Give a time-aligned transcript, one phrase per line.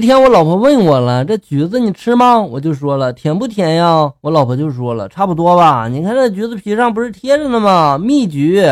[0.00, 2.40] 那天我老婆问我了，这橘子你吃吗？
[2.40, 4.10] 我就说了，甜不甜呀？
[4.22, 5.88] 我老婆就说了，差不多吧。
[5.88, 7.98] 你看这橘子皮上不是贴着呢吗？
[7.98, 8.66] 蜜橘。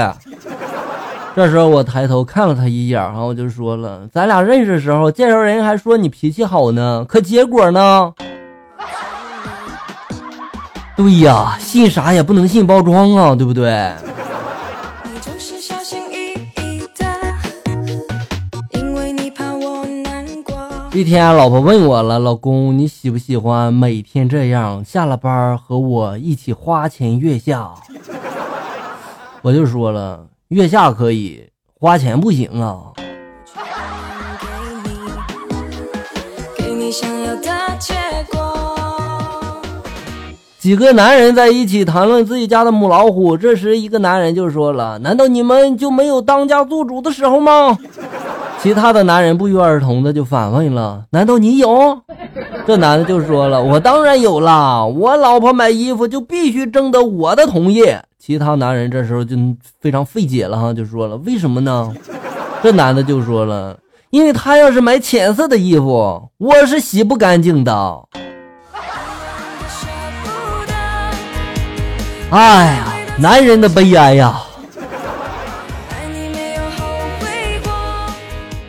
[1.36, 8.10] 这时候我抬头看了他一眼，然后我就说了，咱俩认识的时候，介绍人还说你脾气好呢，可结果呢？
[10.96, 13.92] 对呀，信啥也不能信包装啊，对不对？
[20.98, 27.70] 一天，老婆问我了，老公，你喜不喜欢每天这样下了班和我一起花前月下？
[29.42, 32.94] 我就说了，月下可以，花钱不行啊。
[40.58, 47.78] 几个男人在一起谈论自己家的母老虎，这时一个男人就说了：“难道你们就没有当家做主的时候吗？”
[48.60, 52.02] 其他的男人不约而同的就反问了：“难道你有？”
[52.66, 57.84] 这男的就说了：“我当然有啦，我老婆买衣服就必须征得我的同意。”
[58.18, 59.36] 其他男人这时候就
[59.80, 61.92] 非常费解了哈，就说了：“为什么呢？”
[62.60, 63.78] 这男的就说了
[64.10, 68.02] ：“因为他要是买浅色的衣服，我是洗不干净的。”
[72.30, 74.42] 哎呀，男人的悲哀呀！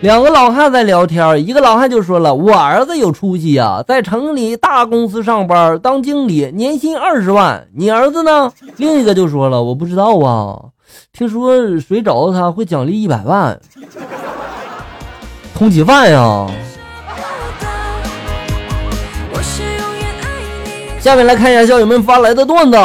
[0.01, 7.67] 两个老汉在聊天，一个老汉就说了：“我儿子有出息呀，在城里大公司上班当经理，年薪二十万。
[7.75, 10.57] 你儿子呢？”另一个就说了：“我不知道啊，
[11.11, 13.59] 听说谁找到他会奖励一百万，
[15.53, 16.47] 通缉犯呀。”
[21.01, 22.77] 下面来看一下校友们发来的段子。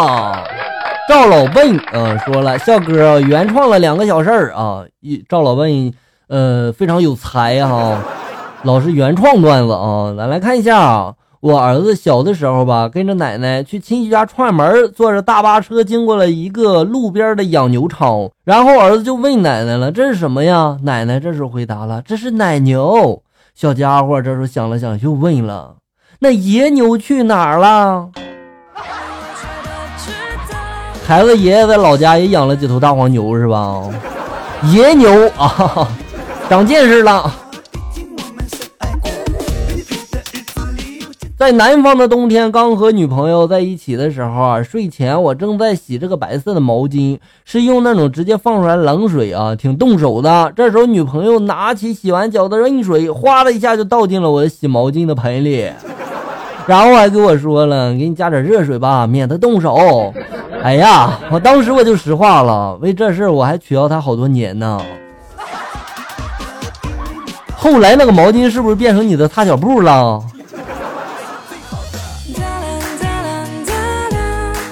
[1.08, 4.82] 赵老笨，嗯，说了，笑哥原创了两个小事儿啊。
[5.00, 5.92] 一赵老笨，
[6.28, 7.98] 呃，非常有才哈，
[8.64, 10.14] 老是原创段子啊。
[10.16, 23.22] 咱来看一下，我儿子小的时候吧，跟着奶奶去亲戚家串门，坐着大巴车经过了一个路边的养牛场，然后儿子就问奶奶了：“这是什么呀？”奶奶这时候回答了：“这是奶牛。”
[23.54, 25.76] 小家伙这时候想了想，又问了
[26.20, 28.08] ：“那野牛去哪儿了？”
[31.06, 33.82] 孩子爷爷在老家也养了几头大黄牛是吧？
[34.72, 35.86] 野牛啊，
[36.48, 37.32] 长见识了。
[41.36, 50.52] 在南方的冬天，刚和女朋友在一起的时候啊，睡前我正在洗这个白色的毛巾，是用那种直接放出来冷水啊，挺动手的。
[50.54, 55.68] 这时候女朋友拿起洗完脚的热水，哗的一下就倒进了我的洗毛巾的盆里，
[56.66, 60.14] 然后还给我说了：“给你加点热水吧，免得动手。”
[60.62, 64.80] 哎呀，我当时我就实话了，为这事我还取笑他好多年呢。
[67.64, 70.22] 后来那个毛巾是不是变成你的擦脚布了？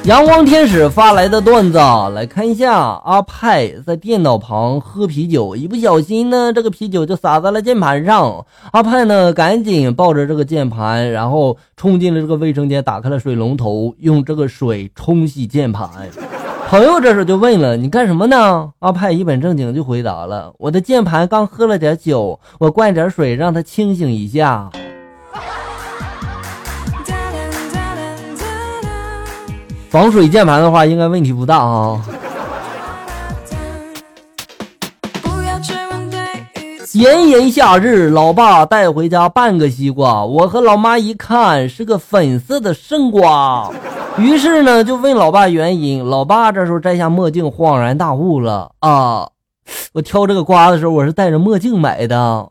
[0.04, 1.78] 阳光天使发来的段子，
[2.14, 2.76] 来看一下。
[3.02, 8.44] 阿派在电脑旁喝啤酒，一不小心呢，这个啤酒就洒在了键盘上。
[8.72, 15.88] 阿派呢，赶紧抱着这个键盘，然后冲进了这个卫生间，打开了水龙头，用这个水冲洗键盘。
[16.72, 24.70] 朋友这时候就问了：“你干什么呢？”阿派一本正经就回答了：“我的键盘刚喝了点酒，我灌点水让它清醒一下。”
[29.90, 32.00] 防水键盘的话，应该问题不大啊。
[36.94, 43.70] 炎炎夏日，老爸带回家半个西瓜，我和老妈一看是个粉色的生瓜，
[44.18, 46.04] 于是呢就问老爸原因。
[46.06, 49.28] 老爸这时候摘下墨镜，恍然大悟了啊！
[49.92, 52.48] 我挑这个瓜的时候，我是戴着墨镜买的。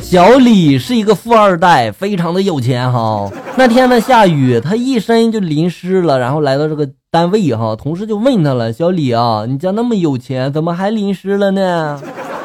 [0.00, 3.28] 小李是一个富二代，非常的有钱哈。
[3.56, 12.00] 那天呢下雨，他一身就淋湿了，然后来到这个单位哈，同事就问他了：“小李啊，你家那么有钱，怎么还淋湿了呢？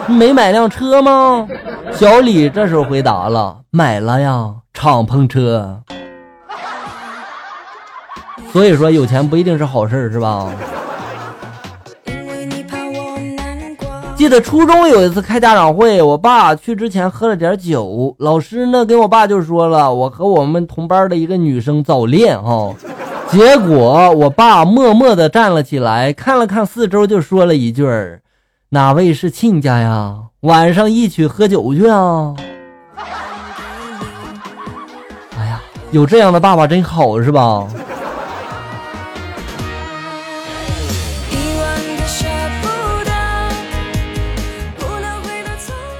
[0.07, 1.47] 没买辆车吗？”
[1.93, 5.81] 小李这时候回答了：“买了呀，敞篷车。”
[8.51, 10.49] 所以说有钱不一定是好事，是吧？
[14.15, 22.71] 记得初中有一次开家长会，我爸去之前喝了点酒，老师呢跟我爸就说了，我和我们同班的一个女生早恋哈，
[23.29, 28.21] 结果我爸默默的站了起来，看了看四周，就说了一句儿
[28.73, 30.15] ：“哪位是亲家呀？
[30.39, 32.33] 晚上一起喝酒去啊！
[35.37, 37.67] 哎呀，有这样的爸爸真好，是吧？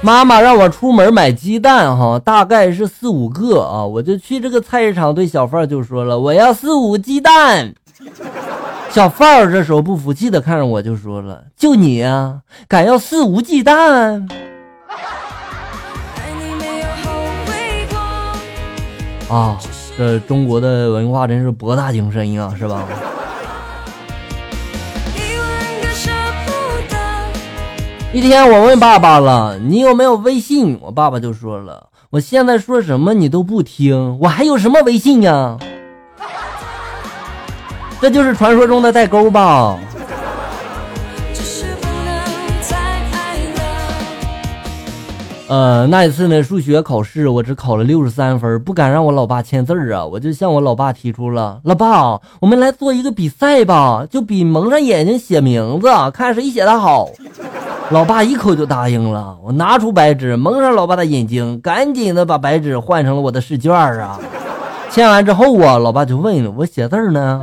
[0.00, 7.74] 妈妈让我出门买鸡蛋，哈，大概是四五个啊，我就去这个菜市场，对小贩就说了，我要四五鸡蛋。
[8.92, 13.72] 小范儿这时候不服气的看着我，就说了，就你啊，敢要肆无忌惮？
[19.30, 19.58] 啊，
[19.96, 22.84] 这中国的文化真是博大精深呀，是吧？
[28.12, 35.56] 一天，我问爸爸了：“你有没有微信？”我爸爸就说了：“我现在说什么你都不听，我还有什么微信呀？”
[38.02, 39.78] 这就是传说中的代沟吧？
[45.46, 57.08] 呃，那一次呢，数学考试我只考了六十三分，不敢让我老爸签字啊，我就向我老爸提出了：“老爸，我们来做一个比赛吧，就比蒙上眼睛写名字，看谁写的好。”
[57.90, 59.36] 老爸一口就答应了。
[59.44, 64.18] 我拿出白纸蒙上老爸的眼睛，赶紧的把白纸换成了我的试卷啊。
[64.90, 67.40] 签完之后啊，老爸就问我写字呢，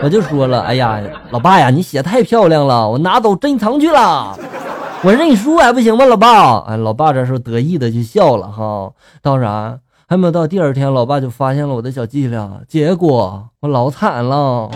[0.00, 1.00] 我就说了：“哎呀，
[1.30, 4.36] 老爸呀，你写太漂亮了，我拿走珍藏去了。
[5.02, 6.04] 我认输还不行吗？
[6.04, 8.92] 老爸，哎，老爸这时候得意的就笑了哈。
[9.20, 14.70] 当然还没有到第二天，老爸就发现了我的小伎俩，结果我老惨了。”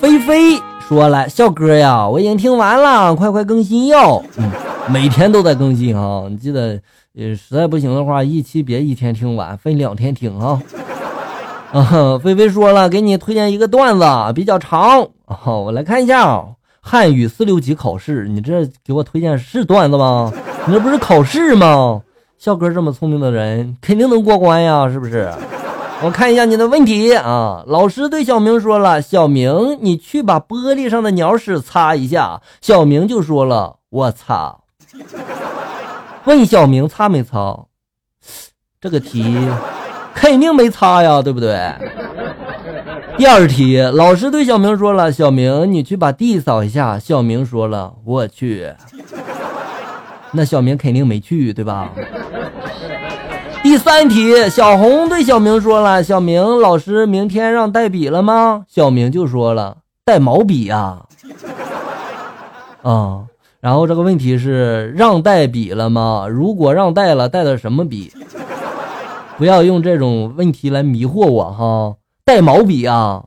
[0.00, 4.22] 菲菲说了：“笑哥呀，我已经听完了，快快更新哟！
[4.36, 4.50] 嗯，
[4.88, 6.78] 每天都在更新哈，你记得，
[7.16, 10.60] 呃，实在不行的话，一期别一天听完，分两天听哈。
[11.72, 16.44] ”啊，菲菲说了，给你推荐一个段子，比较长啊，我来看一下。
[16.80, 20.32] 汉语四六级考试，你这给我推荐是段子吗？
[20.66, 22.02] 你这不是考试吗？
[22.36, 25.32] 笑哥这么聪明的人，肯定能过关呀，是不是？
[26.02, 27.62] 我看一下你的问题啊！
[27.66, 34.56] 老师对小明说了：“小明，你去把玻璃上的鸟屎擦一下。”小明就说了：“我擦。”
[36.24, 37.66] 问小明擦没擦？
[38.80, 39.36] 这个题
[40.14, 41.58] 肯定没擦呀，对不对？
[43.16, 48.72] 第二题，老师对小明说了：“小明，你去把地扫一下。”小明说了：“我去。”
[50.32, 51.90] 那小明肯定没去，对吧？
[53.62, 61.02] 第三题，小红对小明说了：“小明，老师明天让带笔了吗？”小明就说了：“带毛笔呀。”
[62.82, 63.24] 啊，
[63.64, 66.26] 然后这个问题是让带笔了吗？
[66.28, 68.12] 如果让带了，带的什么笔？
[69.38, 71.96] 不要用这种问题来迷惑我哈！
[72.26, 73.24] 带毛笔啊，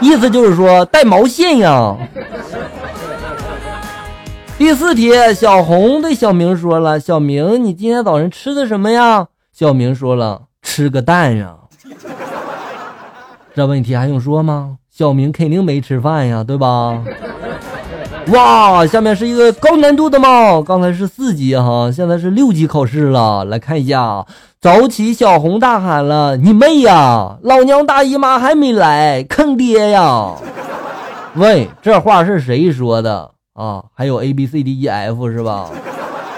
[0.00, 1.94] 意思就是说带毛线呀。
[4.56, 11.56] 第四题，小红对小明说了：“小明，你今天早上吃的什么呀？”小明说了：“吃个蛋呀。”
[13.54, 14.78] 这问题还用说吗？
[14.90, 17.04] 小明肯定没吃饭呀，对吧？
[18.28, 23.44] 哇，下面是一个高难度的嘛，刚才是四级哈，现在是六级考试了。
[23.44, 24.24] 来看一下，
[24.60, 27.36] 早起，小红大喊了：“你妹呀！
[27.42, 30.30] 老娘大姨妈还没来，坑爹呀！”
[31.34, 33.30] 喂，这话是谁说的？
[33.54, 35.68] 啊，还有 A B C D E F 是吧？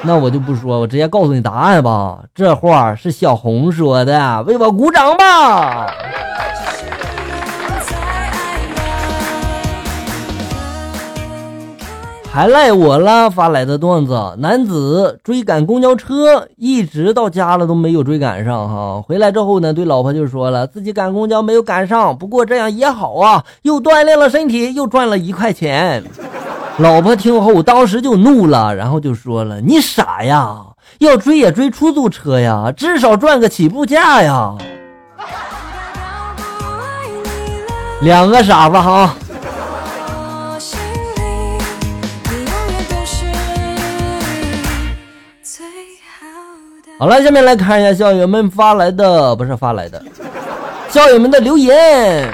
[0.02, 2.20] 那我就不说，我直接告诉你答案吧。
[2.34, 5.86] 这话是小红说的，为我鼓掌吧。
[12.34, 18.68] 还赖我了，发来的段子：男子追赶公交车，一直到家了都没有追赶上。
[18.68, 26.02] 哈，回来之后呢，对老婆就说了，自己赶公交没有赶上，不过这样也好啊，又锻炼了身体，又赚了一块钱。
[26.78, 30.58] 老婆听后，当时就怒了，然后就说了：“你傻呀，
[30.98, 34.56] 要追也追出租车呀，至少赚个起步价呀。
[38.02, 39.14] ”两个傻子哈。
[46.96, 50.00] 好了，下面来看一下校友们发来的，不是发来的，
[50.88, 52.30] 校友们的留言。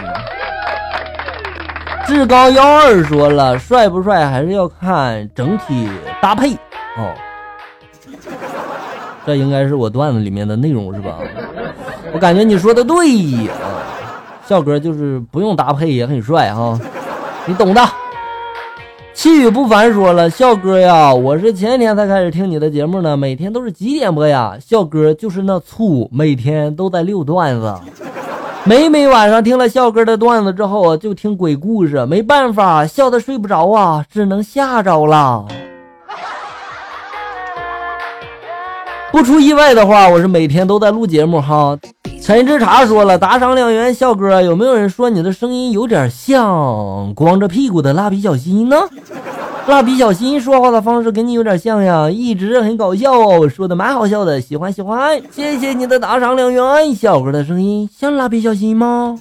[2.07, 5.89] 志高幺二说了，帅不帅还是要看整体
[6.21, 6.53] 搭配
[6.97, 7.15] 哦。
[9.25, 11.19] 这应该是我段子里面的内容是吧？
[12.13, 13.07] 我感觉你说的对
[13.45, 13.53] 呀，
[14.47, 16.79] 笑哥就是不用搭配也很帅哈，
[17.47, 17.81] 你懂的。
[19.13, 24.57] 气宇不凡说了，笑哥呀，我是前天才开始听你的节目呢，每天都是几点播呀？
[24.59, 27.75] 笑哥就是那醋，每天都在溜段子。
[28.65, 35.45] 每每晚上听了笑哥的段子之后，就听鬼故事，没办法，笑的睡不着啊，只能吓着了。
[39.13, 41.77] 不出意外的话，我是每天都在录节目哈。
[42.31, 48.77] 陈志茶说了，打赏两元，笑哥，有没有人说你的声音有点像光着屁股的蜡笔小新呢？
[49.67, 59.19] 蜡笔小新说话的方式跟你有点像呀，一直很搞笑哦，说的蛮好笑的，喜欢喜欢，谢谢你的打赏两元，笑哥的声音像蜡笔小新吗？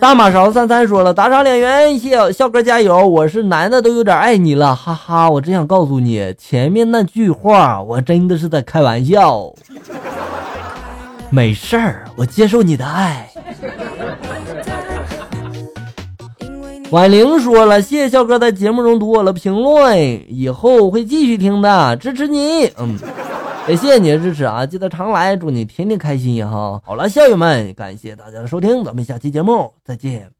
[0.00, 3.06] 大马勺三三说了，打赏两元，笑笑哥加油！
[3.06, 5.28] 我是男的都有点爱你了，哈哈！
[5.28, 9.52] 我只想告诉你，前面那句话我真的是在开玩笑。
[11.30, 13.28] 没事儿，我接受你的爱。
[16.90, 22.66] 婉玲说了，谢谢笑哥在节目中读我的评论，以后会继续听的，支持你。
[22.78, 22.96] 嗯。
[23.68, 24.64] 感谢谢你的支持啊！
[24.64, 26.80] 记得常来，祝你天天开心哈！
[26.82, 30.37] 好了，校友们，感谢大家的收听，咱们下期节目再见。